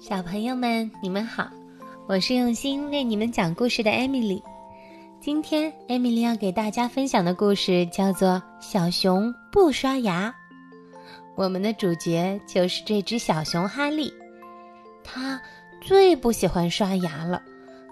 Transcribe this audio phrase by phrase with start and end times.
[0.00, 1.50] 小朋友们，你们好，
[2.06, 4.40] 我是用心为你们讲故事的艾米丽。
[5.20, 8.28] 今天，艾米丽要给大家分享的故事叫做
[8.60, 10.28] 《小熊不刷牙》。
[11.34, 14.12] 我们的主角就是这只小熊哈利，
[15.02, 15.40] 它
[15.80, 17.42] 最不喜欢刷牙了。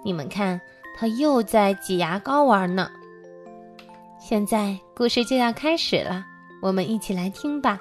[0.05, 0.61] 你们看，
[0.97, 2.89] 它又在挤牙膏玩呢。
[4.21, 6.25] 现在，故事就要开始了，
[6.63, 7.81] 我们一起来听吧。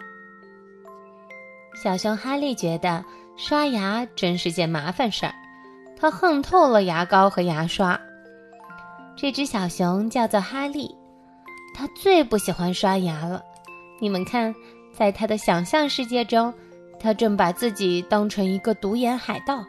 [1.75, 3.05] 小熊哈利觉得
[3.37, 5.35] 刷牙真是件麻烦事儿，
[5.99, 7.99] 他恨透了牙膏和牙刷。
[9.17, 10.95] 这只小熊叫做哈利，
[11.75, 13.41] 它最不喜欢刷牙了。
[13.99, 14.55] 你们看，
[14.93, 16.53] 在它的想象世界中，
[16.99, 19.65] 它正把自己当成一个独眼海盗，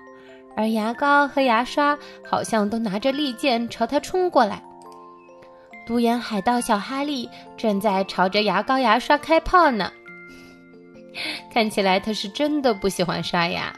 [0.57, 4.63] 而牙膏和牙刷好像都拿着利剑朝它冲过来。
[5.87, 9.91] 独眼海盗小哈利正在朝着牙膏牙刷开炮呢。
[11.53, 13.73] 看起来他是真的不喜欢刷牙。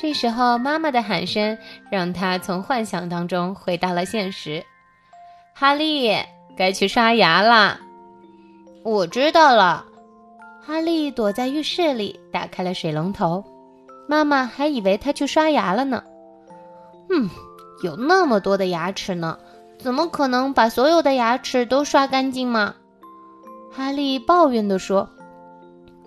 [0.00, 1.56] 这时候，妈妈的喊声
[1.90, 4.64] 让他从幻想当中回到了现实。
[5.54, 6.10] 哈利，
[6.56, 7.78] 该去刷牙啦！
[8.82, 9.84] 我知道了。
[10.64, 13.44] 哈利躲在浴室里，打开了水龙头。
[14.08, 16.02] 妈妈还以为他去刷牙了呢。
[17.10, 17.28] 嗯，
[17.84, 19.38] 有那么多的牙齿呢，
[19.78, 22.74] 怎么可能把所有的牙齿都刷干净吗？
[23.70, 25.08] 哈利抱怨地说。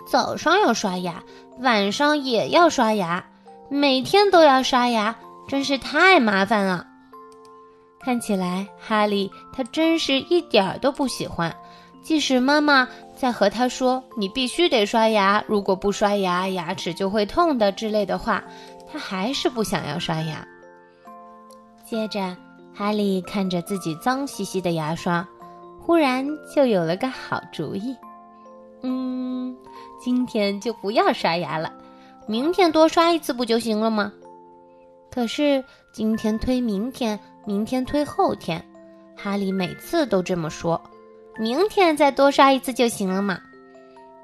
[0.06, 1.23] 早上要刷牙，
[1.59, 3.25] 晚上也要刷牙，
[3.70, 5.16] 每天都要刷牙，
[5.47, 6.86] 真是太麻烦了。
[8.00, 11.56] 看起来哈利他真是一点儿都不喜欢，
[12.03, 18.44] 即使妈妈在和他说“你必须得刷牙，如果不刷牙，牙齿就会痛的”之类的话，
[18.92, 20.47] 他还是不想要刷牙。
[21.84, 22.38] 接着，
[22.75, 25.28] 哈利看着自己脏兮兮的牙刷，
[25.81, 26.23] 忽然
[26.56, 27.95] 就有了个好主意。
[28.84, 29.58] 嗯。
[30.06, 31.73] 今天就不要刷牙了，
[32.28, 34.14] 明天多刷一次不就行了吗？
[35.09, 38.63] 可是今天推明天，明天推后天，
[39.18, 40.80] 哈利每次都这么说，
[41.40, 43.40] 明天再多刷一次就行了嘛。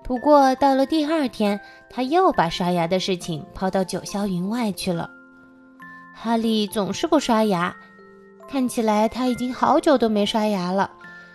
[0.04, 5.10] 不过到了第二天，他又把刷牙的事情抛到九霄云外去了。
[6.14, 7.76] 哈利总是不刷牙，
[8.48, 10.92] 看起来他已经好久都没刷牙了，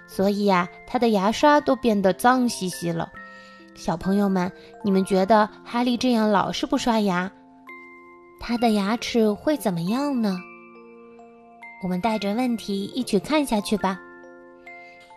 [0.06, 3.10] 所以呀，他的牙刷都变得脏兮兮了。
[3.76, 4.50] 小朋友们，
[4.82, 7.31] 你们觉得哈利这样老是不刷牙，
[8.41, 10.37] 他的牙齿会怎么样呢？
[11.82, 14.00] 我们带着问题一起看下去吧。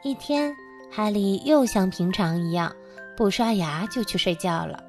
[0.04, 0.54] 一天，
[0.92, 2.72] 哈利又像平常一样
[3.16, 4.84] 不刷牙就去睡觉了。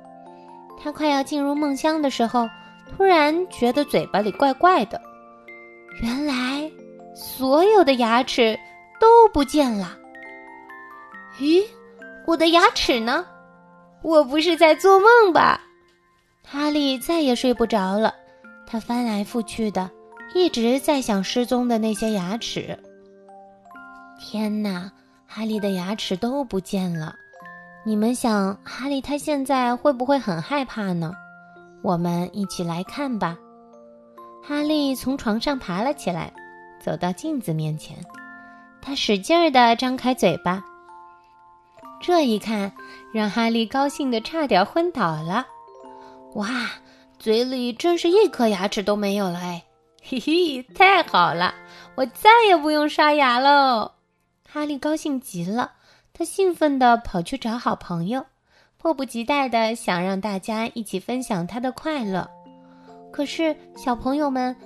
[0.82, 2.48] 他快要进入梦乡的时候，
[2.91, 5.00] 突然觉得嘴巴里怪怪的。
[6.03, 6.70] 原来，
[7.14, 8.59] 所有的牙齿
[8.98, 9.97] 都不见了。
[11.38, 11.62] 咦，
[12.26, 13.25] 我的牙齿呢？
[14.03, 15.61] 我不是在做梦吧？
[16.47, 18.15] 哈利再也睡不着了，
[18.66, 19.91] 他翻来覆去的，
[20.34, 22.78] 一直在想失踪的那些牙齿。
[24.19, 24.91] 天哪，
[25.27, 27.15] 哈利的牙齿都不见了！
[27.84, 31.12] 你们想，哈利他现在会不会很害怕呢？
[31.83, 33.39] 我们一起来看吧。
[34.43, 36.33] 哈利从床上爬了起来，
[36.83, 37.97] 走到镜子面前，
[38.83, 40.65] 他使劲儿地张开嘴巴。
[42.00, 42.72] 这一看，
[43.12, 45.47] 让哈利高兴的差点昏倒了。
[46.34, 46.49] 哇，
[47.19, 49.65] 嘴里真是一颗牙齿都没有了哎！
[50.03, 51.55] 嘿嘿，太好了，
[51.94, 53.93] 我再也不用刷牙喽！
[54.49, 55.72] 哈利高兴极了，
[56.15, 58.25] 他兴奋地跑去找好朋友，
[58.78, 62.28] 迫不及待地想让大家一起分享他的快乐。
[63.12, 64.56] 可是，小朋友们，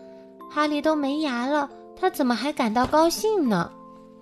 [0.50, 1.68] 哈利都没牙了，
[1.98, 3.72] 他怎么还感到高兴呢？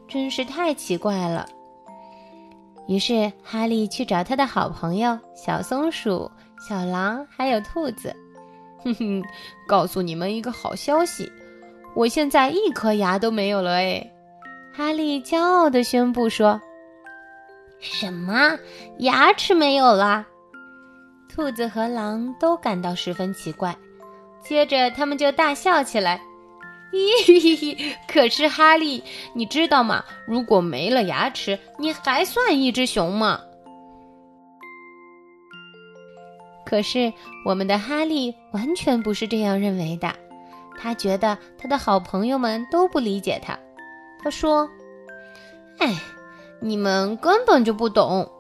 [0.09, 1.47] 真是太奇怪了。
[2.89, 8.15] 于是，哈利去找他的好朋友小松鼠、小狼还有兔子。
[8.85, 9.23] 哼哼，
[9.67, 11.31] 告诉你们一个好消息，
[11.95, 14.13] 我现在一颗牙都没有了哎！
[14.75, 16.61] 哈利骄傲地宣布说
[17.79, 18.59] ：“什么？
[18.99, 20.27] 牙齿没有了？”
[21.33, 23.77] 兔子和狼都感到十分奇怪，
[24.43, 26.21] 接着他们就大笑起来。
[26.93, 29.03] 咦， 可是哈利，
[29.35, 30.05] 你知道吗？
[30.27, 33.41] 如果没了牙齿，你还算一只熊吗？
[36.67, 37.13] 可是
[37.45, 40.15] 我们的哈利完全不是这样认为的，
[40.79, 43.59] 他觉得他的好朋友们都不理解他。
[44.23, 44.69] 他说
[45.79, 45.99] ：“哎，
[46.61, 48.31] 你们根本就不懂。”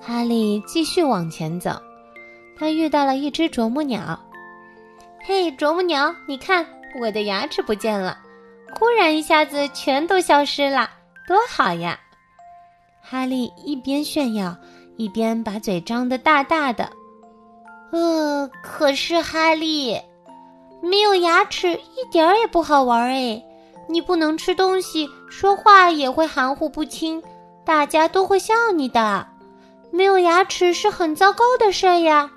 [0.00, 1.72] 哈利继续往前走，
[2.56, 4.18] 他遇到了一只啄木鸟。
[5.22, 6.66] 嘿，啄木鸟，你看
[6.98, 8.18] 我的牙齿不见了，
[8.74, 10.88] 忽然一下子全都消失了，
[11.28, 12.00] 多好呀！
[13.02, 14.56] 哈利一边炫耀，
[14.96, 16.90] 一边把嘴张得大大的。
[17.92, 20.00] 呃，可是哈利，
[20.82, 23.42] 没有牙齿一点儿也不好玩哎！
[23.88, 27.22] 你不能吃东西，说话也会含糊不清，
[27.64, 29.26] 大家都会笑你的。
[29.92, 32.30] 没有牙齿是很糟糕的事呀。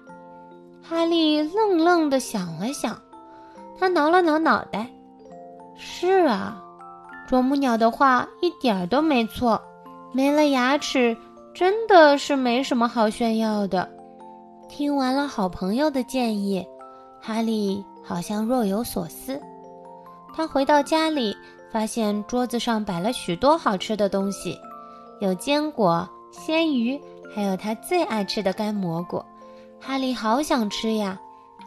[0.85, 2.99] 哈利愣愣的想了想，
[3.79, 4.85] 他挠了挠脑袋。
[5.77, 6.61] 是啊，
[7.27, 9.61] 啄木鸟的话一点儿都没错，
[10.11, 11.15] 没了牙齿
[11.53, 13.89] 真的是没什么好炫耀的。
[14.67, 16.65] 听完了好朋友的建议，
[17.21, 19.41] 哈利好像若有所思。
[20.35, 21.35] 他回到家里，
[21.71, 24.59] 发现桌子上摆了许多好吃的东西，
[25.21, 26.99] 有坚果、鲜鱼，
[27.33, 29.23] 还有他最爱吃的干蘑菇。
[29.85, 31.19] 哈利好想吃呀，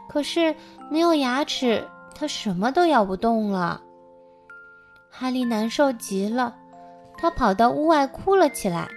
[0.09, 0.55] 可是
[0.91, 3.83] 没有牙齿，他什么都咬不动了。
[5.11, 6.55] 哈利难受极了，
[7.19, 8.89] 他跑到屋外哭了起来。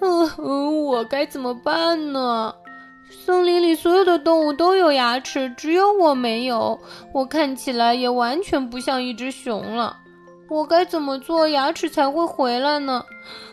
[0.00, 2.54] 嗯，我该怎么办呢？
[3.10, 6.78] 森林里所有的动物都有牙齿，只有我没有。
[7.14, 9.96] 我看起来也完全不像一只熊了。
[10.50, 13.02] 我该怎么做，牙齿才会回来呢？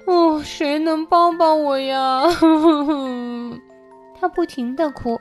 [0.05, 2.23] 哦，谁能帮帮我呀？
[4.21, 5.19] 他不停地哭，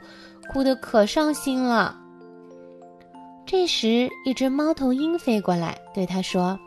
[0.52, 1.97] 哭得可伤心了。
[3.47, 6.58] 这时，一只猫头鹰飞过来，对他说：“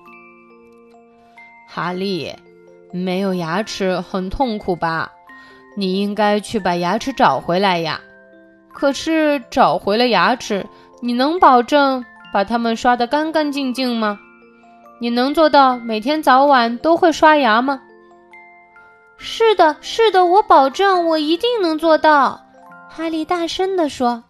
[1.70, 2.34] 哈利，
[2.92, 5.12] 没有牙齿很痛苦吧？
[5.78, 8.02] 你应该去把牙齿找回来呀。
[8.74, 10.66] 可是，找回了牙齿，
[11.02, 12.04] 你能保证
[12.34, 14.20] 把它们刷得干干净净吗？
[15.00, 17.80] 你能做到每天早晚都会刷牙吗？”
[19.26, 22.46] 是的，是的，我保证，我一定能做到。”
[22.92, 24.22] 哈利大声地说。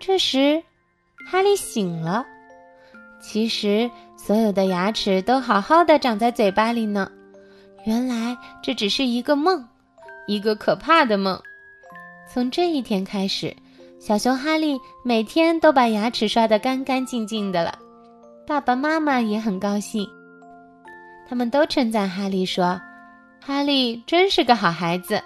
[0.00, 0.62] 这时，
[1.30, 2.24] 哈利醒了。
[3.20, 7.12] 其实，所有的牙齿都好好的长在嘴巴里呢。
[7.84, 9.62] 原来这只是一个梦，
[10.26, 11.38] 一个可怕的梦。
[12.32, 13.54] 从这一天开始，
[14.00, 17.78] 小熊哈利每天都把牙齿刷得干干净净的了。
[18.46, 20.08] 爸爸妈妈也很高兴，
[21.28, 22.80] 他们都称赞哈利说。
[23.44, 25.20] 哈利真是个好孩子，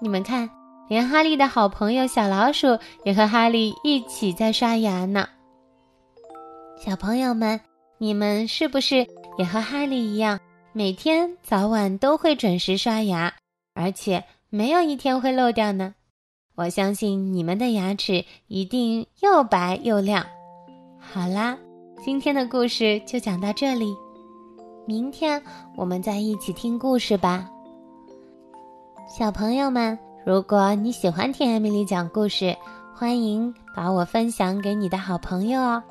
[0.00, 0.50] 你们看，
[0.88, 5.28] 连哈利的好朋友小老鼠也和哈利一起在刷牙呢。
[6.76, 7.60] 小朋友们，
[7.98, 9.06] 你们是不是
[9.38, 10.40] 也和哈利一样，
[10.72, 13.32] 每天早晚都会准时刷牙，
[13.74, 15.94] 而且没有一天会漏掉呢？
[16.56, 20.26] 我相信你们的牙齿一定又白又亮。
[20.98, 21.56] 好啦，
[22.04, 23.94] 今天的故事就讲到这里。
[24.86, 25.42] 明天
[25.76, 27.48] 我们再一起听故事吧，
[29.08, 29.98] 小朋友们。
[30.26, 32.56] 如果你喜欢听艾米丽讲故事，
[32.94, 35.82] 欢迎把我分享给你的好朋友哦。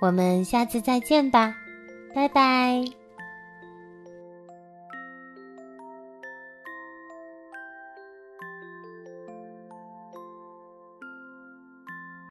[0.00, 1.54] 我们下次再见吧，
[2.12, 3.01] 拜拜。